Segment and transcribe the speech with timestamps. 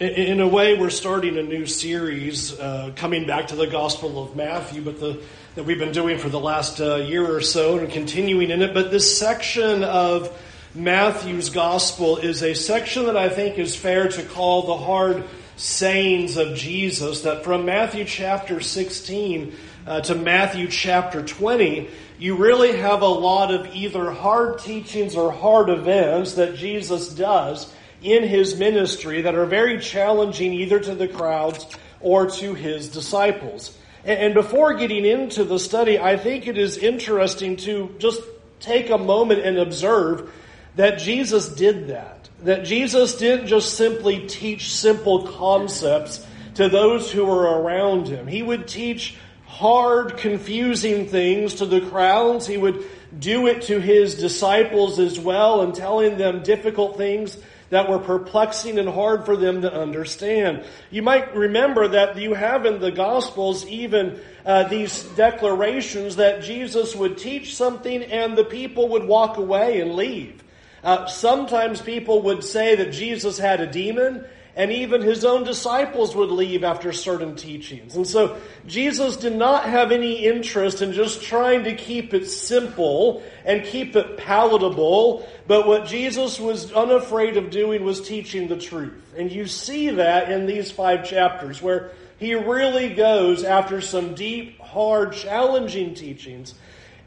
[0.00, 4.34] In a way, we're starting a new series uh, coming back to the Gospel of
[4.34, 5.22] Matthew, but the,
[5.56, 8.72] that we've been doing for the last uh, year or so and continuing in it.
[8.72, 10.34] But this section of
[10.74, 15.24] Matthew's Gospel is a section that I think is fair to call the hard
[15.56, 17.20] sayings of Jesus.
[17.20, 19.54] That from Matthew chapter 16
[19.86, 25.30] uh, to Matthew chapter 20, you really have a lot of either hard teachings or
[25.30, 27.70] hard events that Jesus does
[28.02, 31.66] in his ministry that are very challenging either to the crowds
[32.00, 33.76] or to his disciples.
[34.04, 38.22] And before getting into the study, I think it is interesting to just
[38.58, 40.32] take a moment and observe
[40.76, 42.28] that Jesus did that.
[42.42, 48.26] That Jesus didn't just simply teach simple concepts to those who were around him.
[48.26, 52.46] He would teach hard, confusing things to the crowds.
[52.46, 52.82] He would
[53.18, 57.36] do it to his disciples as well and telling them difficult things
[57.70, 60.64] that were perplexing and hard for them to understand.
[60.90, 66.94] You might remember that you have in the Gospels even uh, these declarations that Jesus
[66.94, 70.42] would teach something and the people would walk away and leave.
[70.82, 74.24] Uh, sometimes people would say that Jesus had a demon
[74.60, 77.96] and even his own disciples would leave after certain teachings.
[77.96, 78.36] And so
[78.66, 83.96] Jesus did not have any interest in just trying to keep it simple and keep
[83.96, 89.14] it palatable, but what Jesus was unafraid of doing was teaching the truth.
[89.16, 94.60] And you see that in these five chapters where he really goes after some deep,
[94.60, 96.52] hard, challenging teachings.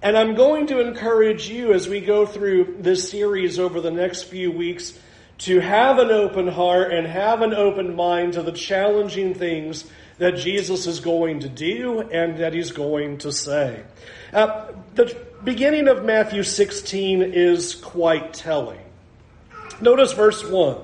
[0.01, 4.23] And I'm going to encourage you as we go through this series over the next
[4.23, 4.97] few weeks
[5.43, 9.83] to have an open heart and have an open mind to the challenging things
[10.17, 13.83] that Jesus is going to do and that he's going to say.
[14.31, 15.13] Uh, the
[15.43, 18.79] beginning of Matthew 16 is quite telling.
[19.81, 20.77] Notice verse 1.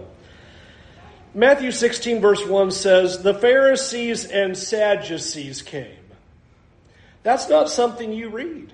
[1.34, 5.96] Matthew 16, verse 1 says, The Pharisees and Sadducees came.
[7.24, 8.74] That's not something you read.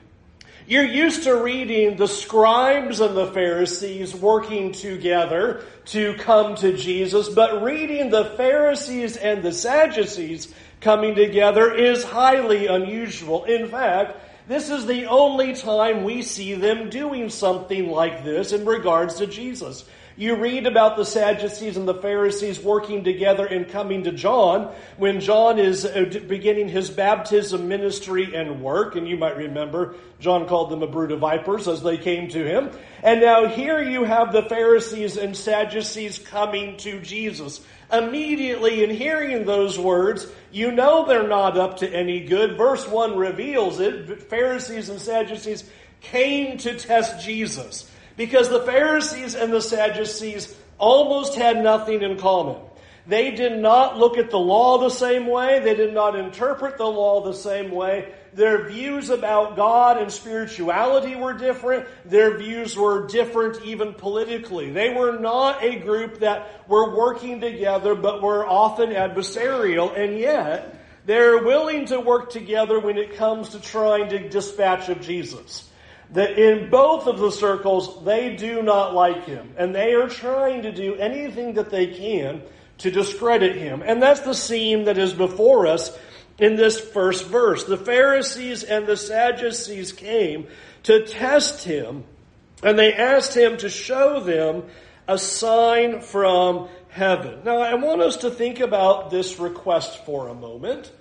[0.67, 7.29] You're used to reading the scribes and the Pharisees working together to come to Jesus,
[7.29, 13.43] but reading the Pharisees and the Sadducees coming together is highly unusual.
[13.43, 14.17] In fact,
[14.47, 19.27] this is the only time we see them doing something like this in regards to
[19.27, 19.85] Jesus.
[20.17, 25.19] You read about the Sadducees and the Pharisees working together and coming to John when
[25.19, 28.95] John is uh, beginning his baptism ministry and work.
[28.95, 32.45] And you might remember John called them a brood of vipers as they came to
[32.45, 32.71] him.
[33.03, 37.59] And now here you have the Pharisees and Sadducees coming to Jesus.
[37.91, 42.57] Immediately in hearing those words, you know they're not up to any good.
[42.57, 44.23] Verse 1 reveals it.
[44.23, 47.91] Pharisees and Sadducees came to test Jesus.
[48.17, 52.57] Because the Pharisees and the Sadducees almost had nothing in common.
[53.07, 55.59] They did not look at the law the same way.
[55.59, 58.11] They did not interpret the law the same way.
[58.33, 61.87] Their views about God and spirituality were different.
[62.03, 64.71] Their views were different even politically.
[64.71, 69.95] They were not a group that were working together, but were often adversarial.
[69.95, 75.01] And yet, they're willing to work together when it comes to trying to dispatch of
[75.01, 75.69] Jesus
[76.11, 79.53] that in both of the circles, they do not like him.
[79.57, 82.41] And they are trying to do anything that they can
[82.79, 83.81] to discredit him.
[83.85, 85.97] And that's the scene that is before us
[86.37, 87.63] in this first verse.
[87.63, 90.47] The Pharisees and the Sadducees came
[90.83, 92.03] to test him,
[92.63, 94.63] and they asked him to show them
[95.07, 97.39] a sign from heaven.
[97.43, 100.91] Now, I want us to think about this request for a moment.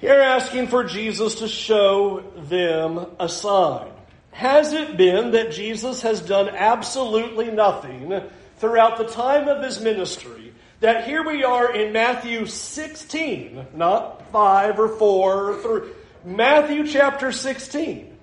[0.00, 3.90] Here asking for Jesus to show them a sign.
[4.30, 8.22] Has it been that Jesus has done absolutely nothing
[8.58, 10.54] throughout the time of his ministry?
[10.78, 15.90] That here we are in Matthew 16, not 5 or 4 or 3,
[16.24, 18.16] Matthew chapter 16.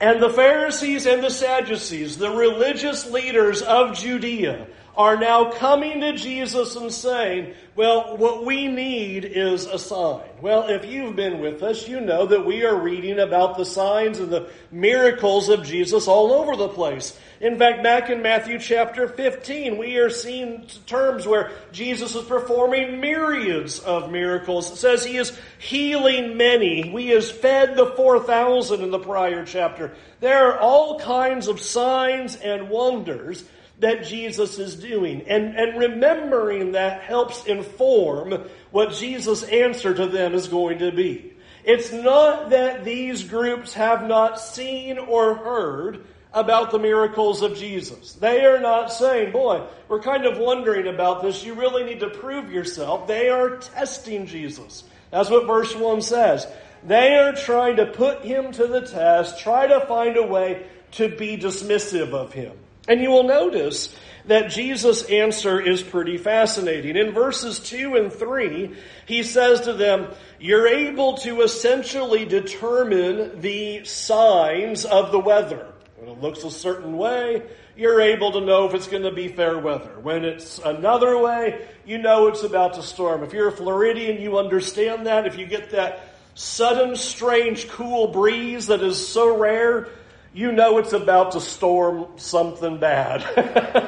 [0.00, 4.66] And the Pharisees and the Sadducees, the religious leaders of Judea,
[4.96, 10.22] are now coming to Jesus and saying, well, what we need is a sign.
[10.40, 14.20] Well, if you've been with us, you know that we are reading about the signs
[14.20, 17.18] and the miracles of Jesus all over the place.
[17.40, 23.00] In fact, back in Matthew chapter 15, we are seeing terms where Jesus is performing
[23.00, 24.70] myriads of miracles.
[24.70, 26.88] It says he is healing many.
[26.88, 29.92] He has fed the 4,000 in the prior chapter.
[30.20, 33.44] There are all kinds of signs and wonders
[33.80, 35.22] that Jesus is doing.
[35.28, 41.32] And, and remembering that helps inform what Jesus' answer to them is going to be.
[41.64, 48.14] It's not that these groups have not seen or heard about the miracles of Jesus.
[48.14, 51.44] They are not saying, boy, we're kind of wondering about this.
[51.44, 53.06] You really need to prove yourself.
[53.06, 54.84] They are testing Jesus.
[55.10, 56.46] That's what verse 1 says.
[56.86, 61.08] They are trying to put him to the test, try to find a way to
[61.08, 62.52] be dismissive of him.
[62.86, 63.94] And you will notice
[64.26, 66.96] that Jesus' answer is pretty fascinating.
[66.96, 68.74] In verses 2 and 3,
[69.06, 70.08] he says to them,
[70.38, 75.72] You're able to essentially determine the signs of the weather.
[75.96, 77.42] When it looks a certain way,
[77.76, 79.98] you're able to know if it's going to be fair weather.
[80.00, 83.22] When it's another way, you know it's about to storm.
[83.22, 85.26] If you're a Floridian, you understand that.
[85.26, 89.88] If you get that sudden, strange, cool breeze that is so rare,
[90.34, 93.22] you know it's about to storm something bad.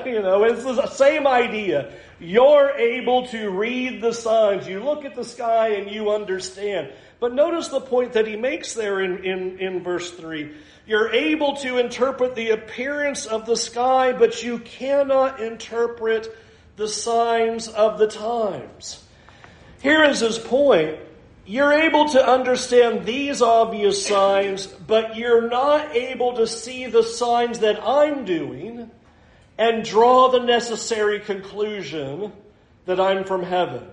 [0.07, 1.93] you know, it's the same idea.
[2.21, 4.69] You're able to read the signs.
[4.69, 6.93] You look at the sky and you understand.
[7.19, 10.55] But notice the point that he makes there in, in, in verse 3.
[10.87, 16.29] You're able to interpret the appearance of the sky, but you cannot interpret
[16.77, 19.03] the signs of the times.
[19.83, 20.99] Here is his point.
[21.49, 27.61] You're able to understand these obvious signs, but you're not able to see the signs
[27.61, 28.91] that I'm doing
[29.57, 32.33] and draw the necessary conclusion
[32.87, 33.87] that I'm from heaven,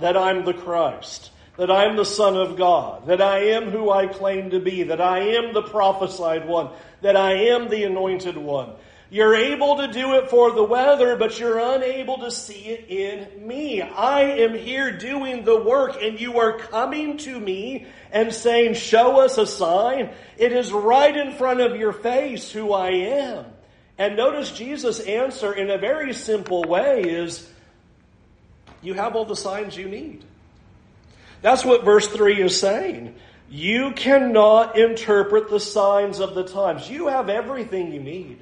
[0.00, 4.08] that I'm the Christ, that I'm the Son of God, that I am who I
[4.08, 6.70] claim to be, that I am the prophesied one,
[7.02, 8.72] that I am the anointed one.
[9.08, 13.46] You're able to do it for the weather, but you're unable to see it in
[13.46, 13.80] me.
[13.80, 19.20] I am here doing the work, and you are coming to me and saying, Show
[19.20, 20.10] us a sign.
[20.36, 23.46] It is right in front of your face who I am.
[23.96, 27.48] And notice Jesus' answer in a very simple way is,
[28.82, 30.24] You have all the signs you need.
[31.42, 33.14] That's what verse 3 is saying.
[33.48, 36.90] You cannot interpret the signs of the times.
[36.90, 38.40] You have everything you need.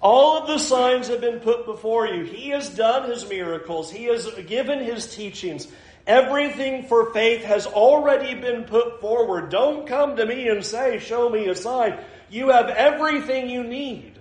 [0.00, 2.24] All of the signs have been put before you.
[2.24, 3.90] He has done his miracles.
[3.90, 5.66] He has given his teachings.
[6.06, 9.50] Everything for faith has already been put forward.
[9.50, 11.98] Don't come to me and say, show me a sign.
[12.30, 14.18] You have everything you need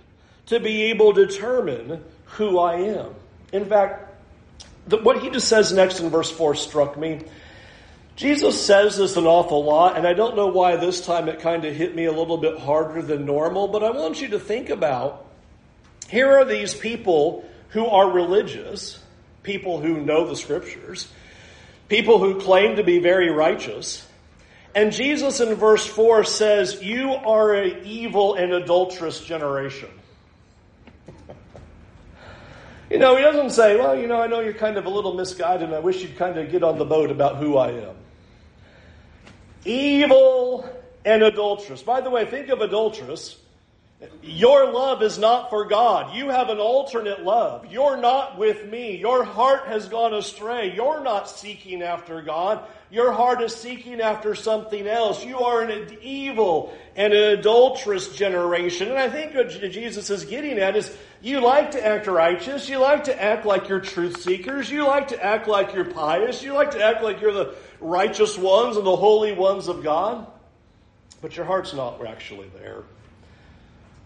[0.48, 3.14] to be able to determine who I am.
[3.54, 4.16] In fact,
[4.88, 7.22] the, what he just says next in verse 4 struck me.
[8.16, 11.64] Jesus says this an awful lot, and I don't know why this time it kind
[11.66, 14.72] of hit me a little bit harder than normal, but I want you to think
[14.72, 15.27] about
[16.08, 19.00] here are these people who are religious,
[19.44, 21.08] people who know the scriptures,
[21.90, 24.06] people who claim to be very righteous.
[24.74, 29.90] And Jesus in verse 4 says, You are an evil and adulterous generation.
[32.90, 35.14] you know, he doesn't say, Well, you know, I know you're kind of a little
[35.14, 37.96] misguided and I wish you'd kind of get on the boat about who I am.
[39.66, 40.70] Evil
[41.04, 41.82] and adulterous.
[41.82, 43.38] By the way, think of adulteress
[44.22, 46.16] your love is not for God.
[46.16, 47.66] You have an alternate love.
[47.72, 48.98] You're not with me.
[48.98, 50.76] Your heart has gone astray.
[50.76, 52.64] You're not seeking after God.
[52.92, 55.26] Your heart is seeking after something else.
[55.26, 58.90] You are an evil and an adulterous generation.
[58.90, 62.70] And I think what Jesus is getting at is you like to act righteous.
[62.70, 64.70] You like to act like you're truth seekers.
[64.70, 66.44] You like to act like you're pious.
[66.44, 70.28] You like to act like you're the righteous ones and the holy ones of God.
[71.20, 72.84] But your heart's not actually there.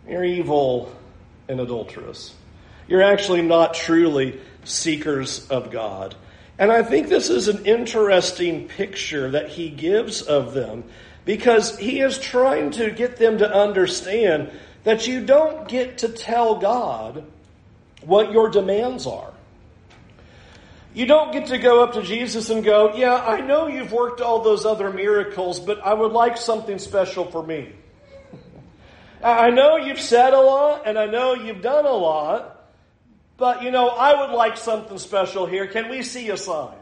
[0.08, 0.94] You're evil
[1.48, 2.34] and adulterous.
[2.88, 6.16] You're actually not truly seekers of God.
[6.58, 10.84] And I think this is an interesting picture that he gives of them
[11.26, 14.52] because he is trying to get them to understand
[14.84, 17.24] that you don't get to tell God
[18.04, 19.32] what your demands are.
[20.94, 24.20] You don't get to go up to Jesus and go, Yeah, I know you've worked
[24.20, 27.72] all those other miracles, but I would like something special for me.
[29.24, 32.70] I know you've said a lot and I know you've done a lot,
[33.38, 35.68] but you know, I would like something special here.
[35.68, 36.76] Can we see a sign?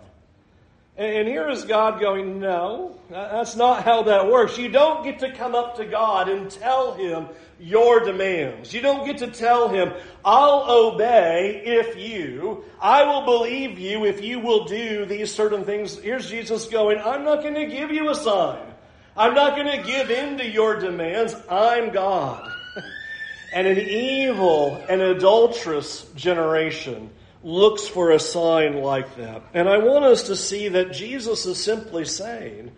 [1.00, 4.58] And here is God going, No, that's not how that works.
[4.58, 7.28] You don't get to come up to God and tell Him
[7.58, 8.74] your demands.
[8.74, 9.94] You don't get to tell Him,
[10.26, 15.98] I'll obey if you, I will believe you if you will do these certain things.
[15.98, 18.69] Here's Jesus going, I'm not going to give you a sign.
[19.16, 21.36] I'm not going to give in to your demands.
[21.50, 22.50] I'm God.
[23.54, 27.10] and an evil and adulterous generation
[27.44, 29.44] looks for a sign like that.
[29.54, 32.72] And I want us to see that Jesus is simply saying,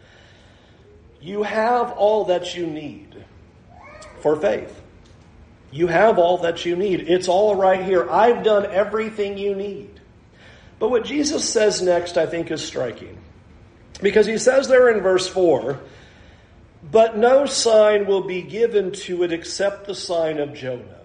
[1.20, 3.26] You have all that you need
[4.22, 4.82] for faith.
[5.72, 7.02] You have all that you need.
[7.02, 8.10] It's all right here.
[8.10, 10.00] I've done everything you need.
[10.80, 13.18] But what Jesus says next, I think, is striking.
[14.02, 15.80] Because he says there in verse 4
[16.90, 21.02] but no sign will be given to it except the sign of Jonah.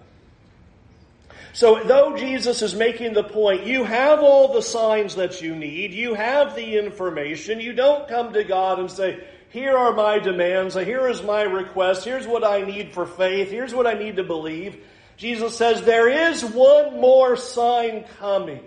[1.53, 5.91] So, though Jesus is making the point, you have all the signs that you need,
[5.91, 10.75] you have the information, you don't come to God and say, Here are my demands,
[10.75, 14.23] here is my request, here's what I need for faith, here's what I need to
[14.23, 14.77] believe.
[15.17, 18.63] Jesus says, There is one more sign coming.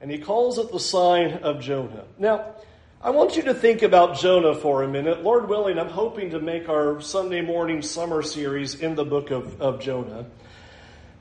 [0.00, 2.04] And he calls it the sign of Jonah.
[2.18, 2.54] Now,
[3.04, 5.24] I want you to think about Jonah for a minute.
[5.24, 9.60] Lord willing, I'm hoping to make our Sunday morning summer series in the book of,
[9.60, 10.26] of Jonah.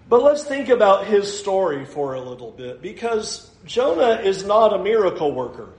[0.08, 4.84] But let's think about his story for a little bit because Jonah is not a
[4.84, 5.70] miracle worker.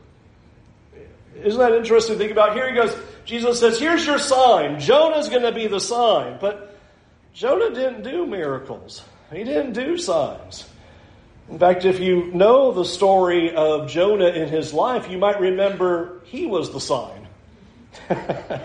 [1.41, 2.57] Isn't that interesting to think about?
[2.57, 2.97] Here he goes.
[3.25, 4.81] Jesus says, Here's your sign.
[4.81, 6.37] Jonah's going to be the sign.
[6.41, 6.77] But
[7.33, 10.69] Jonah didn't do miracles, he didn't do signs.
[11.53, 16.21] In fact, if you know the story of Jonah in his life, you might remember
[16.25, 17.29] he was the sign.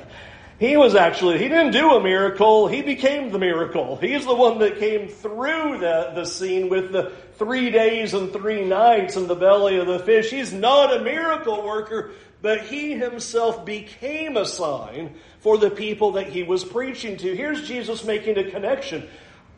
[0.60, 3.96] He was actually, he didn't do a miracle, he became the miracle.
[3.96, 8.66] He's the one that came through the, the scene with the three days and three
[8.66, 10.32] nights in the belly of the fish.
[10.32, 16.28] He's not a miracle worker, but he himself became a sign for the people that
[16.28, 17.36] he was preaching to.
[17.36, 19.08] Here's Jesus making a connection.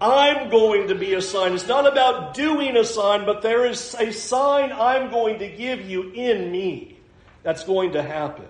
[0.02, 1.54] I'm going to be a sign.
[1.54, 5.90] It's not about doing a sign, but there is a sign I'm going to give
[5.90, 6.98] you in me
[7.44, 8.46] that's going to happen.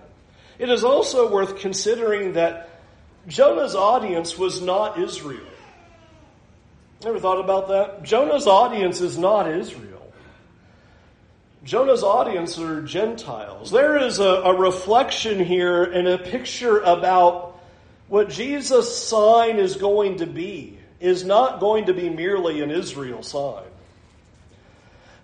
[0.58, 2.68] It is also worth considering that
[3.26, 5.46] Jonah's audience was not Israel.
[7.04, 8.02] Ever thought about that?
[8.02, 10.12] Jonah's audience is not Israel.
[11.64, 13.70] Jonah's audience are Gentiles.
[13.70, 17.58] There is a, a reflection here and a picture about
[18.08, 23.22] what Jesus' sign is going to be, is not going to be merely an Israel
[23.22, 23.64] sign.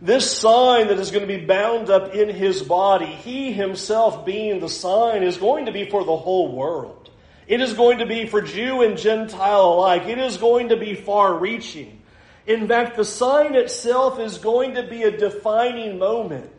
[0.01, 4.61] This sign that is going to be bound up in his body, he himself being
[4.61, 7.11] the sign, is going to be for the whole world.
[7.47, 10.07] It is going to be for Jew and Gentile alike.
[10.07, 12.03] It is going to be far reaching.
[12.47, 16.51] In fact, the sign itself is going to be a defining moment.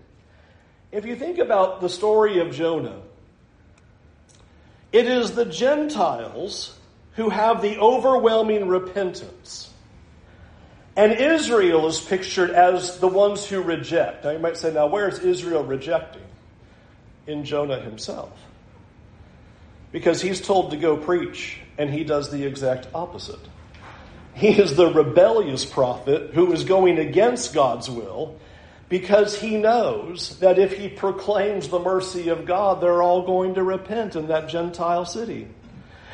[0.91, 3.01] If you think about the story of Jonah,
[4.91, 6.76] it is the Gentiles
[7.17, 9.69] who have the overwhelming repentance.
[10.95, 14.23] And Israel is pictured as the ones who reject.
[14.23, 16.21] Now you might say, now where is Israel rejecting?
[17.25, 18.31] In Jonah himself.
[19.91, 23.39] Because he's told to go preach, and he does the exact opposite.
[24.33, 28.39] He is the rebellious prophet who is going against God's will
[28.89, 33.63] because he knows that if he proclaims the mercy of God, they're all going to
[33.63, 35.47] repent in that Gentile city.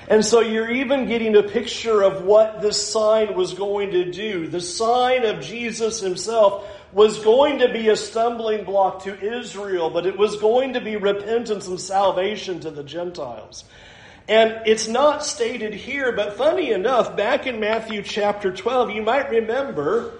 [0.08, 4.48] And so you're even getting a picture of what this sign was going to do.
[4.48, 10.06] The sign of Jesus himself was going to be a stumbling block to Israel, but
[10.06, 13.64] it was going to be repentance and salvation to the Gentiles.
[14.28, 19.30] And it's not stated here, but funny enough, back in Matthew chapter 12, you might
[19.30, 20.14] remember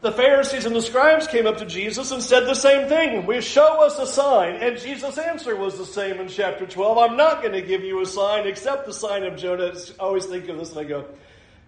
[0.00, 3.26] the Pharisees and the scribes came up to Jesus and said the same thing.
[3.26, 4.56] We show us a sign.
[4.56, 6.96] And Jesus' answer was the same in chapter 12.
[6.96, 9.74] I'm not going to give you a sign except the sign of Jonah.
[9.74, 11.04] I always think of this and I go,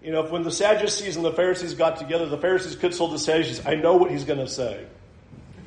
[0.03, 3.19] you know, when the Sadducees and the Pharisees got together, the Pharisees could consulted the
[3.19, 3.67] Sadducees.
[3.67, 4.87] I know what he's going to say.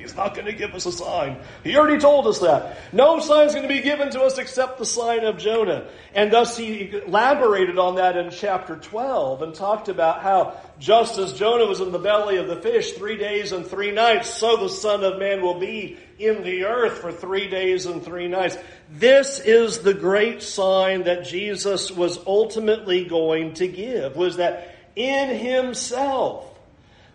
[0.06, 1.36] He's not going to give us a sign.
[1.64, 2.78] He already told us that.
[2.92, 5.88] No sign is going to be given to us except the sign of Jonah.
[6.14, 11.32] And thus he elaborated on that in chapter 12 and talked about how just as
[11.32, 14.68] Jonah was in the belly of the fish three days and three nights, so the
[14.68, 18.56] Son of Man will be in the earth for three days and three nights.
[18.92, 25.36] This is the great sign that Jesus was ultimately going to give, was that in
[25.36, 26.56] himself,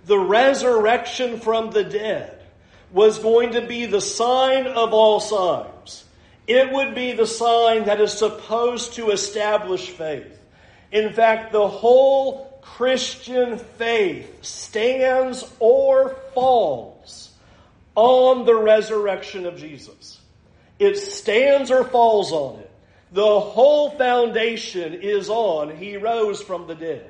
[0.07, 2.40] the resurrection from the dead,
[2.91, 6.05] was going to be the sign of all signs.
[6.47, 10.39] It would be the sign that is supposed to establish faith.
[10.91, 17.31] In fact, the whole Christian faith stands or falls
[17.95, 20.19] on the resurrection of Jesus.
[20.79, 22.71] It stands or falls on it.
[23.11, 27.09] The whole foundation is on He rose from the dead.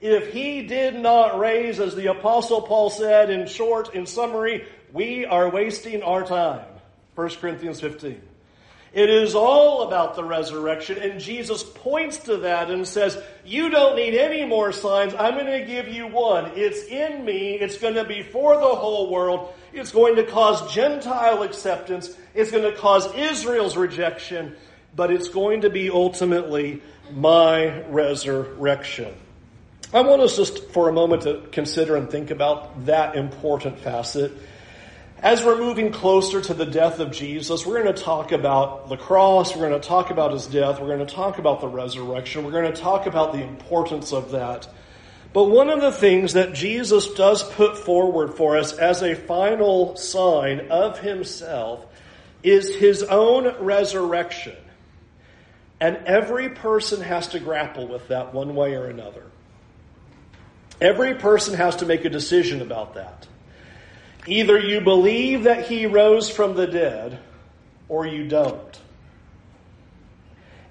[0.00, 5.24] If He did not raise, as the Apostle Paul said in short, in summary, we
[5.24, 6.66] are wasting our time.
[7.14, 8.20] 1 Corinthians 15.
[8.92, 13.96] It is all about the resurrection, and Jesus points to that and says, You don't
[13.96, 15.14] need any more signs.
[15.14, 16.52] I'm going to give you one.
[16.56, 17.54] It's in me.
[17.54, 19.54] It's going to be for the whole world.
[19.72, 22.14] It's going to cause Gentile acceptance.
[22.34, 24.56] It's going to cause Israel's rejection,
[24.94, 26.82] but it's going to be ultimately
[27.14, 29.14] my resurrection.
[29.94, 34.32] I want us just for a moment to consider and think about that important facet
[35.22, 38.96] As we're moving closer to the death of Jesus, we're going to talk about the
[38.96, 42.44] cross, we're going to talk about his death, we're going to talk about the resurrection,
[42.44, 44.68] we're going to talk about the importance of that.
[45.32, 49.94] But one of the things that Jesus does put forward for us as a final
[49.94, 51.86] sign of himself
[52.42, 54.56] is his own resurrection.
[55.80, 59.22] And every person has to grapple with that one way or another.
[60.80, 63.28] Every person has to make a decision about that.
[64.26, 67.18] Either you believe that he rose from the dead
[67.88, 68.80] or you don't.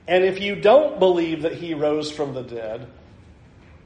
[0.08, 2.88] And if you don't believe that he rose from the dead,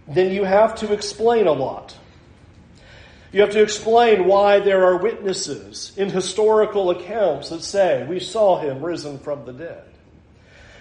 [0.07, 1.95] then you have to explain a lot.
[3.31, 8.59] You have to explain why there are witnesses in historical accounts that say, we saw
[8.59, 9.83] him risen from the dead.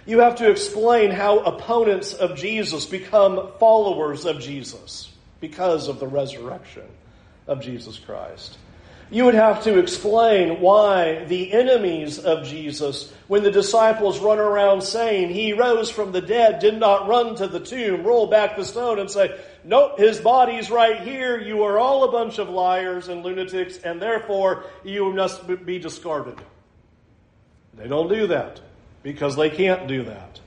[0.07, 5.11] You have to explain how opponents of Jesus become followers of Jesus
[5.41, 6.85] because of the resurrection
[7.47, 8.59] of Jesus Christ.
[9.11, 14.83] You would have to explain why the enemies of Jesus, when the disciples run around
[14.83, 18.65] saying he rose from the dead, did not run to the tomb, roll back the
[18.65, 21.41] stone, and say, Nope, his body's right here.
[21.41, 26.39] You are all a bunch of liars and lunatics, and therefore you must be discarded.
[27.75, 28.61] They don't do that
[29.03, 30.41] because they can't do that.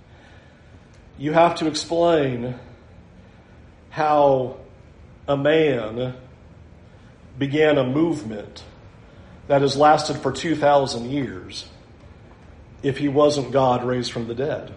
[1.18, 2.56] You have to explain
[3.90, 4.58] how
[5.28, 6.16] a man
[7.38, 8.64] began a movement
[9.48, 11.68] that has lasted for 2,000 years
[12.84, 14.74] if he wasn't God raised from the dead.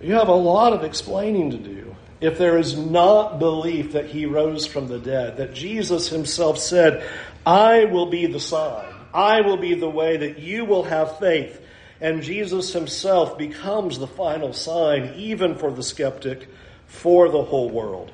[0.00, 4.26] You have a lot of explaining to do if there is not belief that he
[4.26, 7.08] rose from the dead, that Jesus himself said,
[7.46, 11.64] I will be the sign, I will be the way that you will have faith.
[12.00, 16.48] And Jesus himself becomes the final sign, even for the skeptic,
[16.86, 18.12] for the whole world.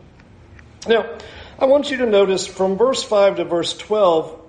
[0.87, 1.19] Now,
[1.59, 4.41] I want you to notice from verse 5 to verse 12,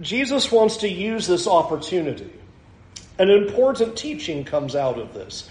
[0.00, 2.32] Jesus wants to use this opportunity.
[3.18, 5.48] An important teaching comes out of this.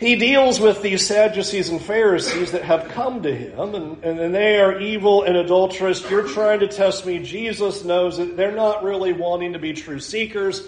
[0.00, 4.58] He deals with these Sadducees and Pharisees that have come to him, and, and they
[4.58, 6.10] are evil and adulterous.
[6.10, 7.20] You're trying to test me.
[7.20, 10.66] Jesus knows that they're not really wanting to be true seekers.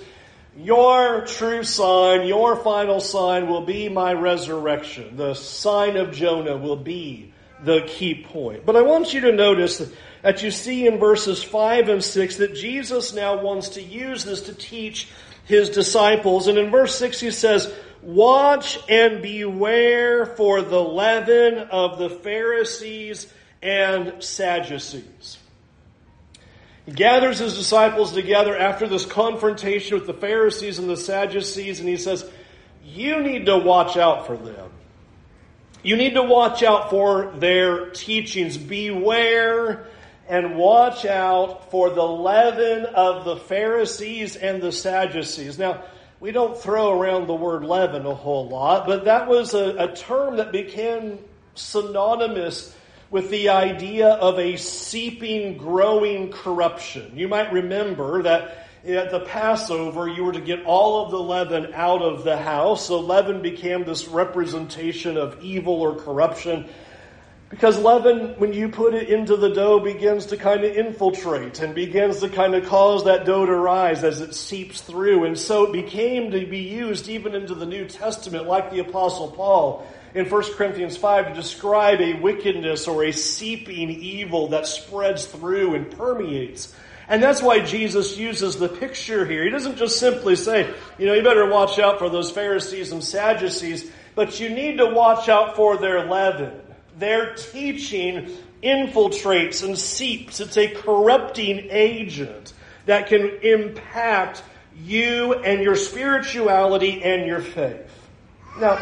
[0.56, 5.16] Your true sign, your final sign will be my resurrection.
[5.16, 7.33] The sign of Jonah will be
[7.64, 8.66] the key point.
[8.66, 9.82] But I want you to notice
[10.22, 14.42] that you see in verses 5 and 6 that Jesus now wants to use this
[14.42, 15.08] to teach
[15.44, 16.48] his disciples.
[16.48, 17.72] And in verse 6 he says,
[18.02, 25.38] Watch and beware for the leaven of the Pharisees and Sadducees.
[26.84, 31.88] He gathers his disciples together after this confrontation with the Pharisees and the Sadducees, and
[31.88, 32.28] he says,
[32.84, 34.70] You need to watch out for them.
[35.84, 38.56] You need to watch out for their teachings.
[38.56, 39.86] Beware
[40.26, 45.58] and watch out for the leaven of the Pharisees and the Sadducees.
[45.58, 45.84] Now,
[46.20, 49.94] we don't throw around the word leaven a whole lot, but that was a, a
[49.94, 51.18] term that became
[51.54, 52.74] synonymous
[53.10, 57.12] with the idea of a seeping, growing corruption.
[57.14, 61.72] You might remember that at the Passover, you were to get all of the leaven
[61.74, 62.86] out of the house.
[62.86, 66.68] So leaven became this representation of evil or corruption.
[67.48, 71.74] Because leaven, when you put it into the dough, begins to kind of infiltrate and
[71.74, 75.24] begins to kind of cause that dough to rise as it seeps through.
[75.24, 79.30] And so it became to be used even into the New Testament, like the Apostle
[79.30, 85.24] Paul in 1 Corinthians 5 to describe a wickedness or a seeping evil that spreads
[85.24, 86.74] through and permeates.
[87.08, 89.44] And that's why Jesus uses the picture here.
[89.44, 93.04] He doesn't just simply say, you know, you better watch out for those Pharisees and
[93.04, 96.60] Sadducees, but you need to watch out for their leaven.
[96.98, 98.30] Their teaching
[98.62, 100.40] infiltrates and seeps.
[100.40, 102.54] It's a corrupting agent
[102.86, 104.42] that can impact
[104.76, 107.90] you and your spirituality and your faith.
[108.58, 108.76] Now,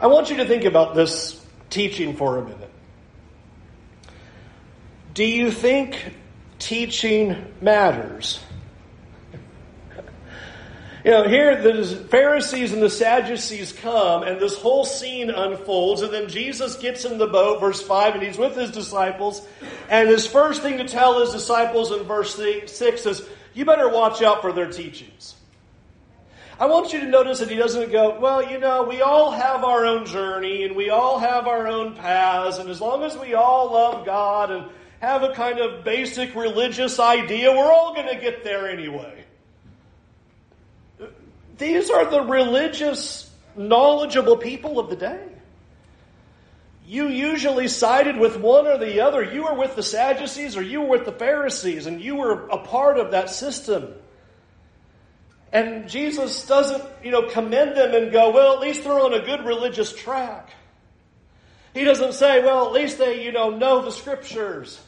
[0.00, 2.70] I want you to think about this teaching for a minute.
[5.14, 6.14] Do you think
[6.58, 8.40] teaching matters.
[11.04, 16.12] You know, here the Pharisees and the Sadducees come, and this whole scene unfolds, and
[16.12, 19.46] then Jesus gets in the boat, verse 5, and he's with his disciples.
[19.88, 24.22] And his first thing to tell his disciples in verse 6 is, You better watch
[24.22, 25.36] out for their teachings.
[26.60, 29.62] I want you to notice that he doesn't go, Well, you know, we all have
[29.62, 33.34] our own journey, and we all have our own paths, and as long as we
[33.34, 34.66] all love God and
[35.00, 37.52] have a kind of basic religious idea.
[37.52, 39.24] We're all going to get there anyway.
[41.56, 45.24] These are the religious, knowledgeable people of the day.
[46.86, 49.22] You usually sided with one or the other.
[49.22, 52.58] You were with the Sadducees or you were with the Pharisees, and you were a
[52.58, 53.92] part of that system.
[55.52, 59.20] And Jesus doesn't, you know, commend them and go, well, at least they're on a
[59.20, 60.50] good religious track.
[61.74, 64.80] He doesn't say, well, at least they, you know, know the scriptures.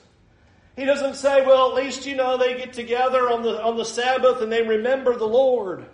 [0.81, 3.85] He doesn't say, well, at least, you know, they get together on the, on the
[3.85, 5.85] Sabbath and they remember the Lord.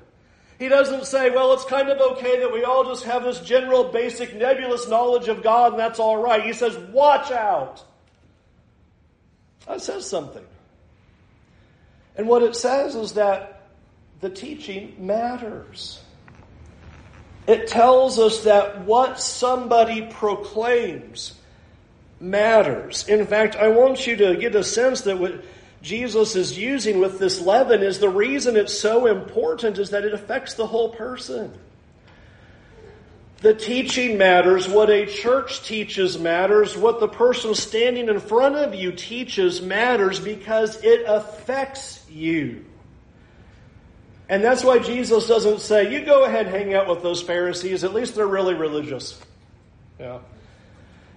[0.61, 3.83] He doesn't say, well, it's kind of okay that we all just have this general,
[3.83, 6.45] basic, nebulous knowledge of God and that's all right.
[6.45, 7.85] He says, watch out.
[9.67, 10.47] That says something.
[12.15, 13.67] And what it says is that
[14.21, 16.01] the teaching matters.
[17.49, 21.35] It tells us that what somebody proclaims
[22.21, 23.09] matters.
[23.09, 25.45] In fact, I want you to get a sense that what
[25.83, 30.13] Jesus is using with this leaven is the reason it's so important is that it
[30.13, 31.53] affects the whole person.
[33.43, 34.67] The teaching matters.
[34.69, 36.77] What a church teaches matters.
[36.77, 42.65] What the person standing in front of you teaches matters because it affects you.
[44.29, 47.85] And that's why Jesus doesn't say, you go ahead and hang out with those Pharisees.
[47.85, 49.21] At least they're really religious.
[50.01, 50.19] Yeah.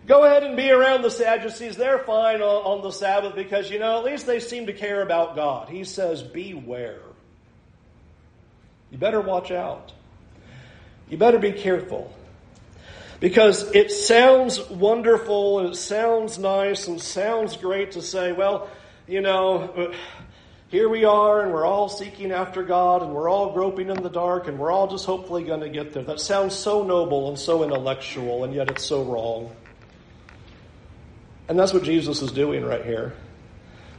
[0.08, 1.76] Go ahead and be around the Sadducees.
[1.76, 5.02] They're fine on, on the Sabbath because, you know, at least they seem to care
[5.02, 5.70] about God.
[5.70, 7.02] He says, beware.
[8.92, 9.94] You better watch out.
[11.10, 12.14] You better be careful.
[13.20, 18.70] Because it sounds wonderful and it sounds nice and sounds great to say, well,
[19.08, 19.94] you know,
[20.70, 24.10] here we are and we're all seeking after God and we're all groping in the
[24.10, 26.04] dark and we're all just hopefully going to get there.
[26.04, 29.52] That sounds so noble and so intellectual and yet it's so wrong.
[31.50, 33.14] And that's what Jesus is doing right here.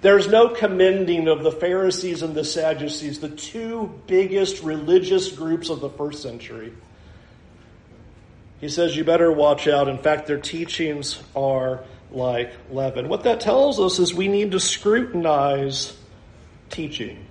[0.02, 5.80] There's no commending of the Pharisees and the Sadducees, the two biggest religious groups of
[5.80, 6.72] the first century.
[8.60, 9.88] He says you better watch out.
[9.88, 13.08] In fact, their teachings are like leaven.
[13.08, 15.96] What that tells us is we need to scrutinize
[16.70, 17.26] teaching.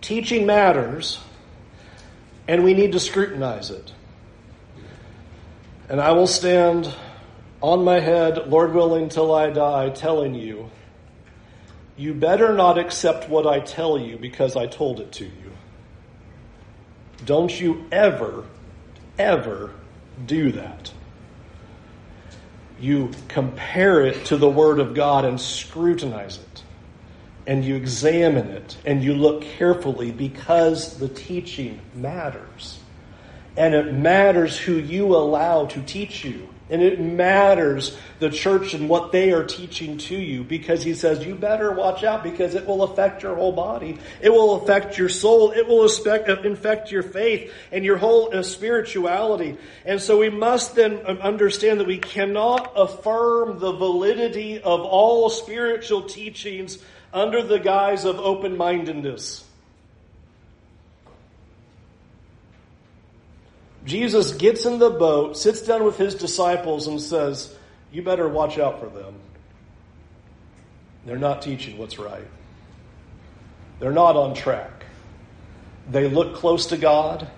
[0.00, 1.18] Teaching matters,
[2.46, 3.92] and we need to scrutinize it.
[5.88, 6.92] And I will stand
[7.64, 10.70] on my head, Lord willing, till I die, telling you,
[11.96, 15.52] you better not accept what I tell you because I told it to you.
[17.24, 18.44] Don't you ever
[19.18, 19.70] ever
[20.26, 20.92] do that.
[22.80, 26.62] You compare it to the Word of God and scrutinize it.
[27.46, 32.78] And you examine it and you look carefully because the teaching matters.
[33.56, 36.48] And it matters who you allow to teach you.
[36.70, 41.24] And it matters the church and what they are teaching to you because he says
[41.26, 43.98] you better watch out because it will affect your whole body.
[44.22, 45.50] It will affect your soul.
[45.50, 49.58] It will infect your faith and your whole uh, spirituality.
[49.84, 55.28] And so we must then um, understand that we cannot affirm the validity of all
[55.28, 56.78] spiritual teachings
[57.12, 59.43] under the guise of open-mindedness.
[63.84, 67.54] Jesus gets in the boat, sits down with his disciples, and says,
[67.92, 69.14] You better watch out for them.
[71.04, 72.26] They're not teaching what's right,
[73.80, 74.70] they're not on track.
[75.90, 77.28] They look close to God,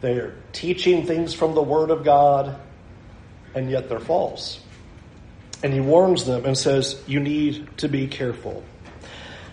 [0.00, 2.58] they're teaching things from the Word of God,
[3.54, 4.60] and yet they're false.
[5.62, 8.64] And he warns them and says, You need to be careful.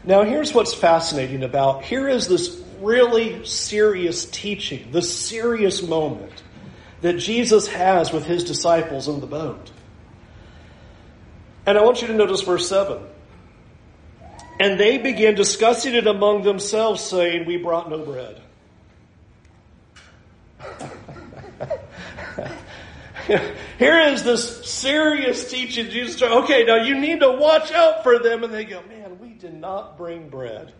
[0.03, 6.43] Now, here's what's fascinating about here is this really serious teaching, the serious moment
[7.01, 9.71] that Jesus has with his disciples in the boat.
[11.65, 13.01] And I want you to notice verse 7.
[14.59, 18.41] And they began discussing it among themselves, saying, We brought no bread.
[23.79, 25.89] Here is this serious teaching.
[25.89, 28.43] Jesus, okay, now you need to watch out for them.
[28.43, 30.73] And they go, Man, we did not bring bread.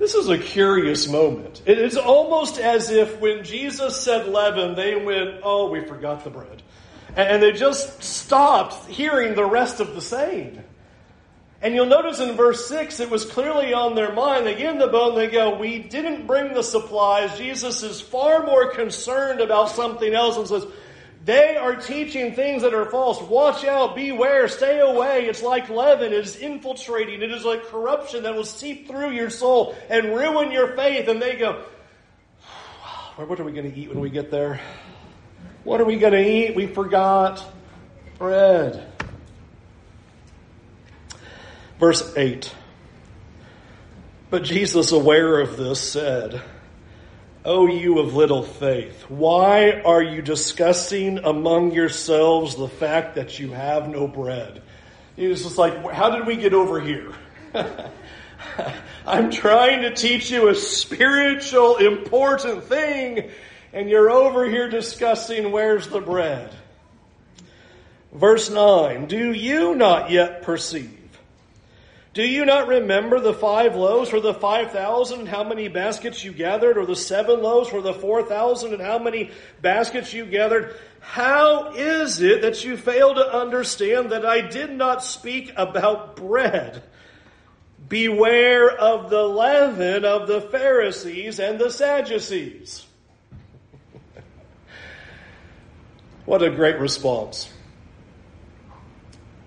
[0.00, 1.60] This is a curious moment.
[1.66, 6.30] It is almost as if when Jesus said leaven, they went, oh, we forgot the
[6.30, 6.62] bread.
[7.14, 10.64] And they just stopped hearing the rest of the saying.
[11.60, 14.46] And you'll notice in verse 6, it was clearly on their mind.
[14.46, 17.36] They get in the and they go, We didn't bring the supplies.
[17.36, 20.64] Jesus is far more concerned about something else and says,
[21.24, 23.20] they are teaching things that are false.
[23.20, 25.26] Watch out, beware, stay away.
[25.26, 29.28] It's like leaven, it is infiltrating, it is like corruption that will seep through your
[29.28, 31.08] soul and ruin your faith.
[31.08, 31.64] And they go,
[33.16, 34.60] What are we going to eat when we get there?
[35.64, 36.56] What are we going to eat?
[36.56, 37.44] We forgot
[38.18, 38.86] bread.
[41.78, 42.54] Verse 8.
[44.30, 46.40] But Jesus, aware of this, said,
[47.44, 53.52] O you of little faith, why are you discussing among yourselves the fact that you
[53.52, 54.60] have no bread?
[55.16, 57.12] He was just like, how did we get over here?
[59.06, 63.30] I'm trying to teach you a spiritual, important thing,
[63.72, 66.54] and you're over here discussing where's the bread.
[68.12, 70.99] Verse 9 Do you not yet perceive?
[72.12, 76.24] Do you not remember the five loaves for the five thousand and how many baskets
[76.24, 79.30] you gathered, or the seven loaves for the four thousand and how many
[79.62, 80.74] baskets you gathered?
[80.98, 86.82] How is it that you fail to understand that I did not speak about bread?
[87.88, 92.86] Beware of the leaven of the Pharisees and the Sadducees.
[96.24, 97.52] what a great response.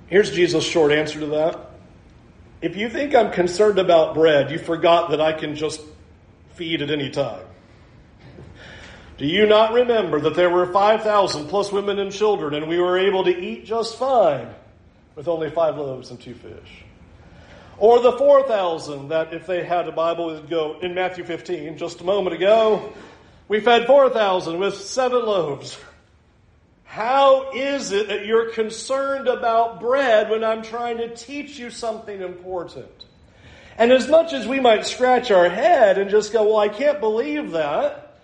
[0.08, 1.72] Here's Jesus' short answer to that.
[2.63, 5.82] If you think I'm concerned about bread, you forgot that I can just
[6.54, 7.45] feed at any time.
[9.17, 12.97] Do you not remember that there were 5,000 plus women and children, and we were
[12.97, 14.47] able to eat just fine
[15.13, 16.86] with only five loaves and two fish?
[17.80, 21.99] Or the 4,000 that, if they had a Bible, would go in Matthew 15 just
[21.99, 22.93] a moment ago.
[23.49, 25.78] We fed 4,000 with seven loaves.
[26.93, 32.21] How is it that you're concerned about bread when I'm trying to teach you something
[32.21, 33.06] important?
[33.79, 36.99] And as much as we might scratch our head and just go, well, I can't
[36.99, 38.19] believe that,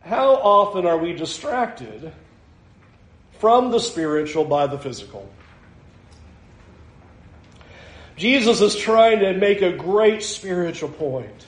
[0.00, 2.12] how often are we distracted
[3.38, 5.26] from the spiritual by the physical?
[8.18, 11.46] Jesus is trying to make a great spiritual point,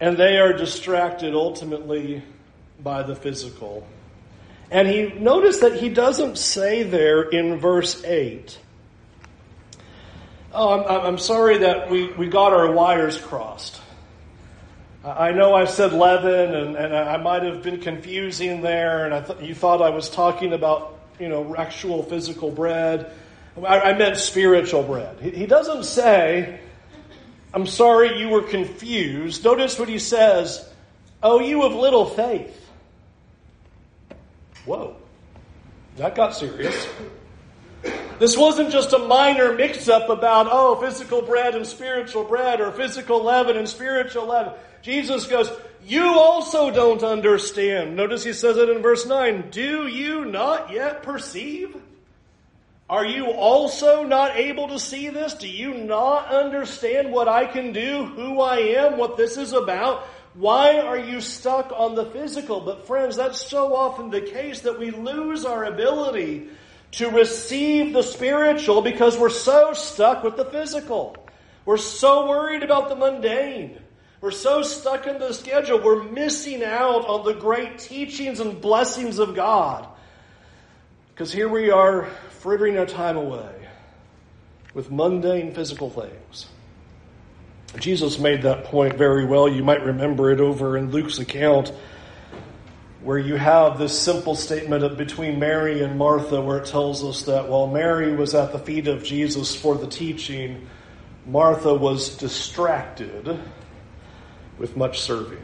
[0.00, 2.22] and they are distracted ultimately
[2.82, 3.86] by the physical.
[4.70, 8.58] And he notice that he doesn't say there in verse 8.
[10.52, 13.80] Oh, I'm, I'm sorry that we, we got our wires crossed.
[15.04, 19.20] I know I said leaven, and, and I might have been confusing there, and I
[19.20, 23.12] th- you thought I was talking about you know actual physical bread.
[23.64, 25.20] I, I meant spiritual bread.
[25.20, 26.58] He, he doesn't say,
[27.54, 30.68] "I'm sorry you were confused." Notice what he says:
[31.22, 32.65] "Oh, you of little faith."
[34.66, 34.96] Whoa,
[35.96, 36.86] that got serious.
[38.18, 42.72] This wasn't just a minor mix up about, oh, physical bread and spiritual bread, or
[42.72, 44.54] physical leaven and spiritual leaven.
[44.82, 45.50] Jesus goes,
[45.84, 47.94] You also don't understand.
[47.94, 49.50] Notice he says it in verse 9.
[49.50, 51.76] Do you not yet perceive?
[52.88, 55.34] Are you also not able to see this?
[55.34, 60.06] Do you not understand what I can do, who I am, what this is about?
[60.36, 62.60] Why are you stuck on the physical?
[62.60, 66.48] But friends, that's so often the case that we lose our ability
[66.92, 71.16] to receive the spiritual because we're so stuck with the physical.
[71.64, 73.80] We're so worried about the mundane.
[74.20, 75.80] We're so stuck in the schedule.
[75.82, 79.88] We're missing out on the great teachings and blessings of God.
[81.14, 82.06] Because here we are
[82.40, 83.68] frittering our time away
[84.74, 86.46] with mundane physical things.
[87.78, 89.48] Jesus made that point very well.
[89.48, 91.72] You might remember it over in Luke's account,
[93.02, 97.48] where you have this simple statement between Mary and Martha, where it tells us that
[97.48, 100.66] while Mary was at the feet of Jesus for the teaching,
[101.26, 103.38] Martha was distracted
[104.58, 105.42] with much serving.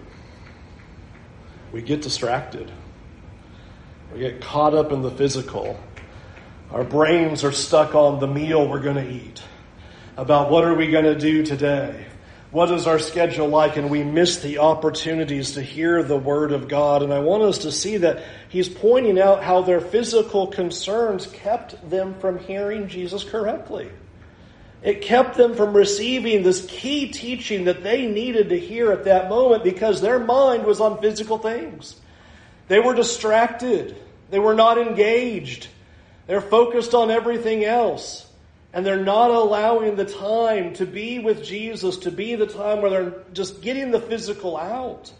[1.73, 2.71] We get distracted,
[4.13, 5.79] we get caught up in the physical.
[6.71, 9.43] Our brains are stuck on the meal we're going to eat,
[10.17, 12.07] about what are we going to do today
[12.53, 13.79] what is our schedule like?
[13.79, 17.03] And we miss the opportunities to hear the Word of God.
[17.03, 21.89] And I want us to see that he's pointing out how their physical concerns kept
[21.89, 23.91] them from hearing Jesus correctly.
[24.83, 29.31] It kept them from receiving this key teaching that they needed to hear at that
[29.31, 31.97] moment because their mind was on physical things.
[32.69, 33.97] They were distracted.
[34.29, 35.69] They were not engaged.
[36.27, 38.27] They're focused on everything else.
[38.73, 42.91] And they're not allowing the time to be with Jesus, to be the time where
[42.91, 45.13] they're just getting the physical out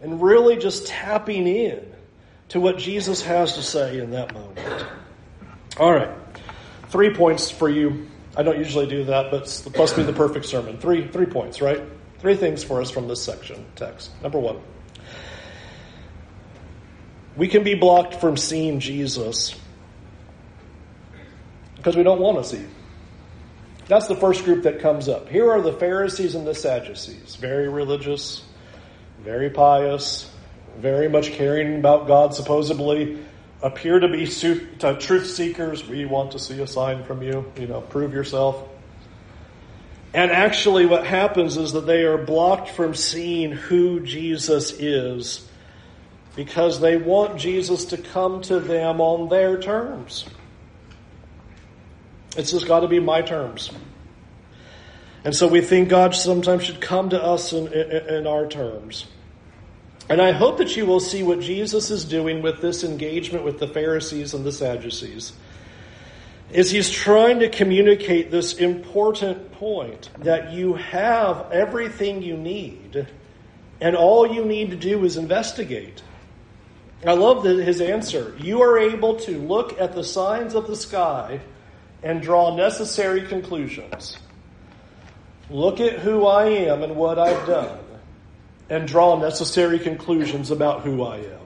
[0.00, 1.92] and really just tapping in
[2.48, 4.86] to what Jesus has to say in that moment.
[5.78, 6.10] All right.
[6.88, 8.08] Three points for you.
[8.36, 10.78] I don't usually do that, but it must be the perfect sermon.
[10.78, 11.82] Three, three points, right?
[12.18, 14.10] Three things for us from this section text.
[14.22, 14.60] Number one,
[17.36, 19.54] we can be blocked from seeing Jesus
[21.80, 22.62] because we don't want to see.
[23.88, 25.30] That's the first group that comes up.
[25.30, 27.36] Here are the Pharisees and the Sadducees.
[27.36, 28.44] Very religious,
[29.22, 30.30] very pious,
[30.76, 33.18] very much caring about God, supposedly
[33.62, 35.88] appear to be truth seekers.
[35.88, 37.50] We want to see a sign from you.
[37.56, 38.62] You know, prove yourself.
[40.12, 45.48] And actually, what happens is that they are blocked from seeing who Jesus is
[46.36, 50.26] because they want Jesus to come to them on their terms.
[52.36, 53.70] It's just got to be my terms.
[55.24, 59.06] And so we think God sometimes should come to us in, in, in, our terms.
[60.08, 63.58] And I hope that you will see what Jesus is doing with this engagement with
[63.58, 65.32] the Pharisees and the Sadducees.
[66.50, 73.06] Is he's trying to communicate this important point that you have everything you need,
[73.80, 76.02] and all you need to do is investigate.
[77.06, 78.34] I love the, his answer.
[78.38, 81.40] You are able to look at the signs of the sky
[82.02, 84.16] and draw necessary conclusions.
[85.50, 87.78] Look at who I am and what I've done,
[88.68, 91.40] and draw necessary conclusions about who I am.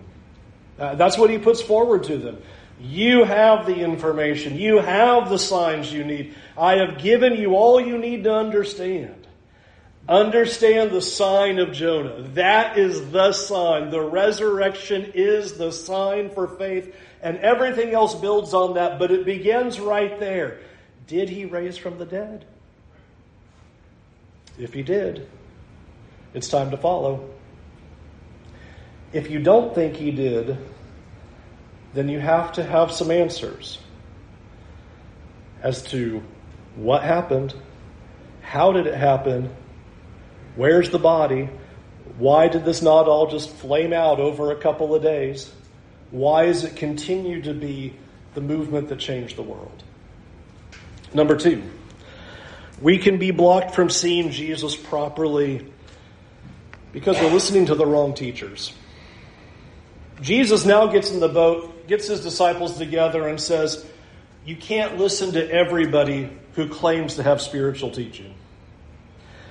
[0.79, 2.39] Uh, that's what he puts forward to them.
[2.81, 4.57] You have the information.
[4.57, 6.35] You have the signs you need.
[6.59, 9.24] I have given you all you need to understand.
[10.09, 12.23] Understand the sign of Jonah.
[12.35, 13.91] That is the sign.
[13.91, 19.25] The resurrection is the sign for faith, and everything else builds on that, but it
[19.25, 20.61] begins right there.
[21.07, 22.45] Did he raise from the dead?
[24.59, 25.27] If he did,
[26.35, 27.31] it's time to follow.
[29.13, 30.59] If you don't think he did,
[31.95, 33.79] then you have to have some answers
[35.63, 36.23] as to
[36.77, 37.55] what happened,
[38.43, 39.55] how did it happen,
[40.57, 41.49] Where's the body?
[42.19, 45.53] Why did this not all just flame out over a couple of days?
[46.11, 47.95] Why does it continue to be
[48.35, 49.83] the movement that changed the world?
[51.13, 51.63] Number two,
[52.81, 55.67] we can be blocked from seeing Jesus properly
[56.93, 58.73] because we're listening to the wrong teachers.
[60.21, 63.85] Jesus now gets in the boat, gets his disciples together, and says,
[64.45, 68.35] You can't listen to everybody who claims to have spiritual teaching.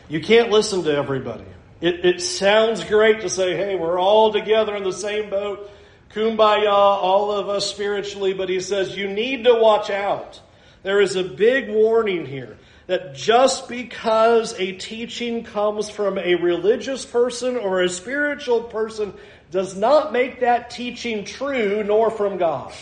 [0.09, 1.45] You can't listen to everybody.
[1.81, 5.69] It, it sounds great to say, hey, we're all together in the same boat,
[6.11, 10.39] kumbaya, all of us spiritually, but he says, you need to watch out.
[10.83, 17.05] There is a big warning here that just because a teaching comes from a religious
[17.05, 19.13] person or a spiritual person
[19.51, 22.73] does not make that teaching true nor from God.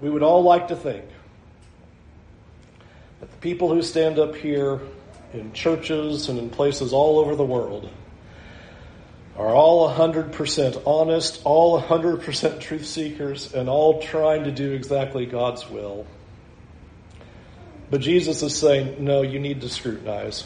[0.00, 1.04] We would all like to think
[3.30, 4.80] the people who stand up here
[5.32, 7.88] in churches and in places all over the world
[9.36, 15.70] are all 100% honest, all 100% truth seekers, and all trying to do exactly God's
[15.70, 16.04] will.
[17.90, 20.44] But Jesus is saying, no, you need to scrutinize.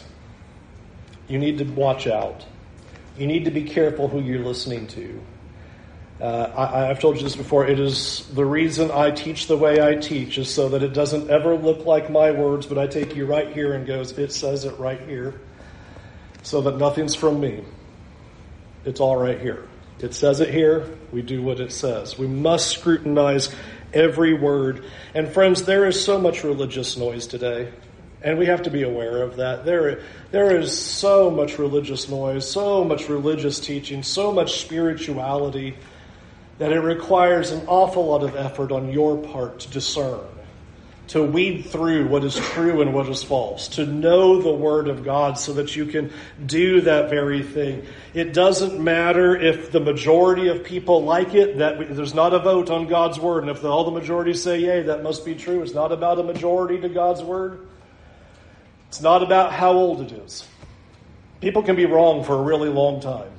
[1.28, 2.44] You need to watch out.
[3.16, 5.20] You need to be careful who you're listening to.
[6.20, 7.66] Uh, I, have told you this before.
[7.66, 11.28] It is the reason I teach the way I teach is so that it doesn't
[11.28, 14.64] ever look like my words, but I take you right here and goes, it says
[14.64, 15.38] it right here,
[16.42, 17.62] so that nothing's from me.
[18.86, 19.68] It's all right here.
[19.98, 20.88] It says it here.
[21.12, 22.18] We do what it says.
[22.18, 23.54] We must scrutinize
[23.92, 24.84] every word.
[25.12, 27.72] And friends, there is so much religious noise today.
[28.22, 29.66] And we have to be aware of that.
[29.66, 35.76] There, there is so much religious noise, so much religious teaching, so much spirituality
[36.58, 40.24] that it requires an awful lot of effort on your part to discern,
[41.08, 45.04] to weed through what is true and what is false, to know the Word of
[45.04, 46.10] God so that you can
[46.46, 47.84] do that very thing.
[48.14, 52.38] It doesn't matter if the majority of people like it, that we, there's not a
[52.38, 55.34] vote on God's Word, and if the, all the majority say yay, that must be
[55.34, 55.62] true.
[55.62, 57.66] It's not about a majority to God's Word.
[58.88, 60.46] It's not about how old it is.
[61.40, 63.30] People can be wrong for a really long time.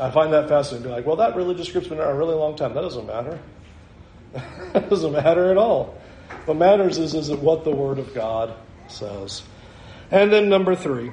[0.00, 0.88] I find that fascinating.
[0.88, 2.74] Be like, well, that religious group's been around a really long time.
[2.74, 3.38] That doesn't matter.
[4.72, 5.98] that doesn't matter at all.
[6.44, 8.54] What matters is, is it what the Word of God
[8.88, 9.42] says.
[10.10, 11.12] And then number three,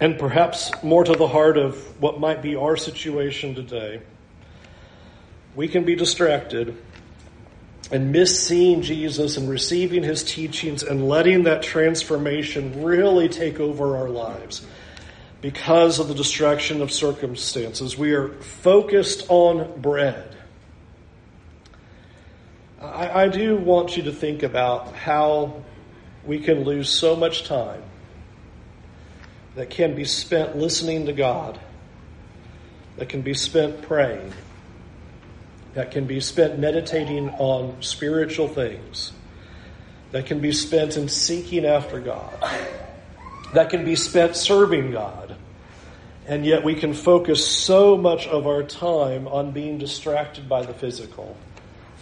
[0.00, 4.00] and perhaps more to the heart of what might be our situation today,
[5.54, 6.76] we can be distracted
[7.90, 13.96] and miss seeing Jesus and receiving his teachings and letting that transformation really take over
[13.96, 14.66] our lives
[15.40, 17.96] because of the distraction of circumstances.
[17.96, 20.36] We are focused on bread.
[22.80, 25.62] I, I, do want you to think about how
[26.24, 27.82] we can lose so much time
[29.56, 31.58] that can be spent listening to God,
[32.96, 34.32] that can be spent praying,
[35.74, 39.12] that can be spent meditating on spiritual things,
[40.12, 42.32] that can be spent in seeking after God,
[43.54, 45.27] that can be spent serving God
[46.28, 50.74] and yet we can focus so much of our time on being distracted by the
[50.74, 51.34] physical.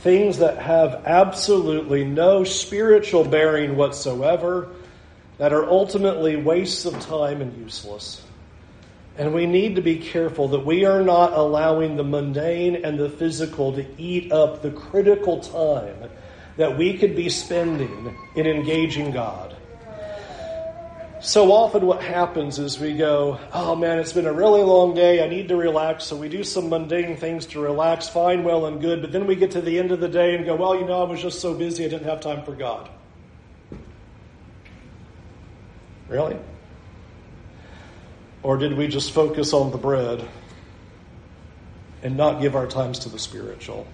[0.02, 4.68] Things that have absolutely no spiritual bearing whatsoever,
[5.38, 8.22] that are ultimately wastes of time and useless.
[9.16, 13.08] And we need to be careful that we are not allowing the mundane and the
[13.08, 16.10] physical to eat up the critical time
[16.56, 19.55] that we could be spending in engaging God.
[21.20, 25.24] So often, what happens is we go, Oh man, it's been a really long day.
[25.24, 26.04] I need to relax.
[26.04, 29.00] So we do some mundane things to relax, fine, well, and good.
[29.00, 31.00] But then we get to the end of the day and go, Well, you know,
[31.00, 32.90] I was just so busy, I didn't have time for God.
[36.08, 36.36] Really?
[38.42, 40.26] Or did we just focus on the bread
[42.02, 43.86] and not give our times to the spiritual?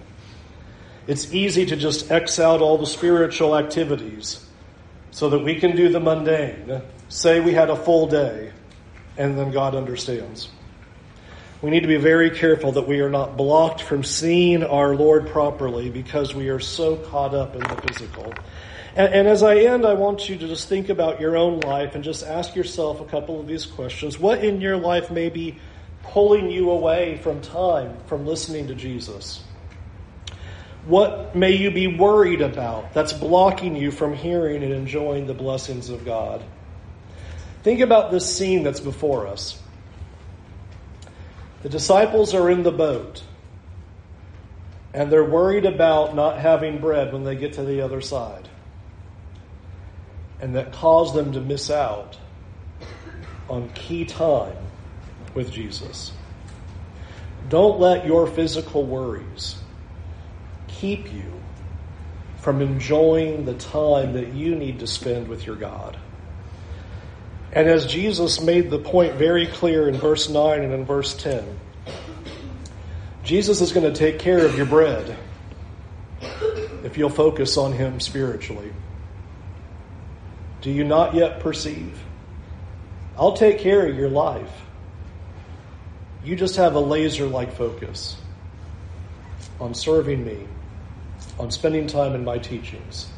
[1.07, 4.45] It's easy to just X out all the spiritual activities
[5.11, 6.81] so that we can do the mundane.
[7.13, 8.51] Say we had a full day,
[9.17, 10.49] and then God understands.
[11.61, 15.27] We need to be very careful that we are not blocked from seeing our Lord
[15.27, 18.33] properly because we are so caught up in the physical.
[18.95, 21.93] And, and, as I end, I want you to just think about your own life
[21.93, 24.17] and just ask yourself a couple of these questions.
[24.17, 25.59] What in your life may be
[26.01, 29.43] pulling you away from time, from listening to Jesus?
[30.87, 35.91] What may you be worried about that's blocking you from hearing and enjoying the blessings
[35.91, 36.43] of God?
[37.63, 39.59] Think about this scene that's before us.
[41.63, 43.23] The disciples are in the boat,
[44.93, 48.49] and they're worried about not having bread when they get to the other side.
[50.41, 52.17] And that caused them to miss out
[53.49, 54.57] on key time
[55.33, 56.11] with Jesus.
[57.47, 59.55] Don't let your physical worries
[60.67, 61.31] keep you
[62.39, 65.97] from enjoying the time that you need to spend with your God.
[67.53, 71.59] And as Jesus made the point very clear in verse 9 and in verse 10,
[73.23, 75.15] Jesus is going to take care of your bread
[76.83, 78.73] if you'll focus on Him spiritually.
[80.61, 81.97] Do you not yet perceive?
[83.17, 84.51] I'll take care of your life.
[86.23, 88.17] You just have a laser like focus
[89.59, 90.47] on serving me
[91.39, 93.09] on spending time in my teachings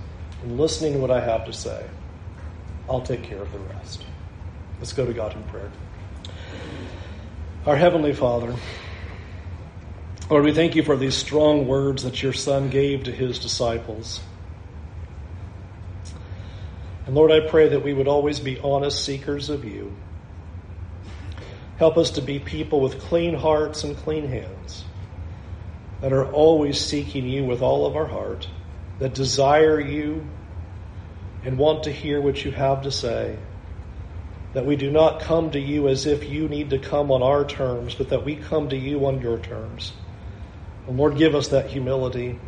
[0.44, 1.86] and listening to what I have to say,
[2.90, 4.04] I'll take care of the rest.
[4.80, 5.72] Let's go to God in prayer.
[7.66, 8.56] Our Heavenly Father,
[10.30, 14.22] Lord, we thank you for these strong words that your Son gave to his disciples.
[17.06, 19.96] And Lord, I pray that we would always be honest seekers of you.
[21.78, 24.84] Help us to be people with clean hearts and clean hands
[26.02, 28.48] that are always seeking you with all of our heart,
[29.00, 30.26] that desire you
[31.44, 33.38] and want to hear what you have to say.
[34.56, 37.46] That we do not come to you as if you need to come on our
[37.46, 39.94] terms, but that we come to you on your terms.
[40.88, 42.40] And Lord, give us that humility.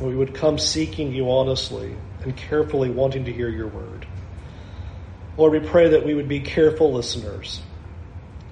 [0.00, 4.06] We would come seeking you honestly and carefully wanting to hear your word.
[5.36, 7.62] Lord, we pray that we would be careful listeners.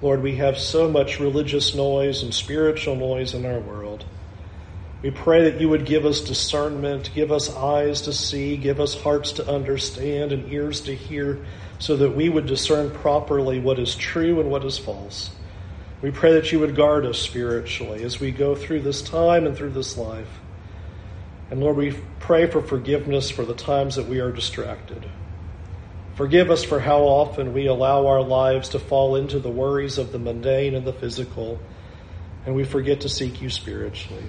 [0.01, 3.88] Lord, we have so much religious noise and spiritual noise in our world.
[5.01, 8.99] We pray that you would give us discernment, give us eyes to see, give us
[9.01, 11.39] hearts to understand, and ears to hear,
[11.77, 15.31] so that we would discern properly what is true and what is false.
[16.01, 19.55] We pray that you would guard us spiritually as we go through this time and
[19.55, 20.39] through this life.
[21.49, 25.09] And Lord, we pray for forgiveness for the times that we are distracted.
[26.15, 30.11] Forgive us for how often we allow our lives to fall into the worries of
[30.11, 31.57] the mundane and the physical,
[32.45, 34.25] and we forget to seek you spiritually.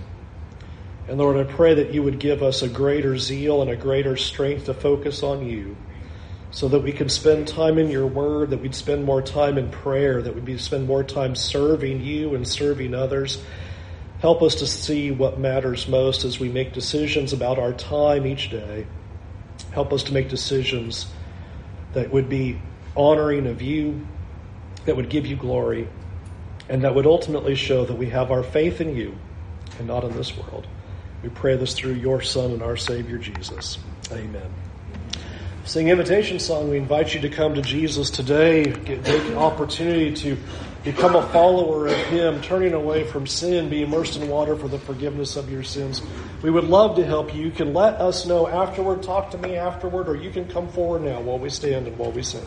[1.11, 4.17] And Lord, I pray that you would give us a greater zeal and a greater
[4.17, 5.77] strength to focus on you
[6.53, 9.73] so that we can spend time in your word, that we'd spend more time in
[9.73, 13.43] prayer, that we'd be spend more time serving you and serving others.
[14.21, 18.49] Help us to see what matters most as we make decisions about our time each
[18.49, 18.87] day.
[19.73, 21.11] Help us to make decisions
[21.93, 22.63] that would be
[22.97, 24.07] honoring of you,
[24.85, 25.89] that would give you glory,
[26.69, 29.19] and that would ultimately show that we have our faith in you
[29.81, 30.69] and not in this world.
[31.23, 33.79] We pray this through your Son and our Savior Jesus.
[34.11, 34.51] Amen.
[35.65, 36.71] Sing invitation song.
[36.71, 38.65] We invite you to come to Jesus today.
[38.65, 40.37] Get, take an opportunity to
[40.83, 44.79] become a follower of Him, turning away from sin, be immersed in water for the
[44.79, 46.03] forgiveness of your sins.
[46.43, 47.43] We would love to help you.
[47.43, 51.03] You can let us know afterward, talk to me afterward, or you can come forward
[51.03, 52.45] now while we stand and while we sing.